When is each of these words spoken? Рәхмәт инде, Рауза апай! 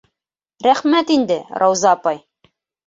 Рәхмәт 0.67 1.13
инде, 1.19 1.39
Рауза 1.61 1.95
апай! 2.01 2.23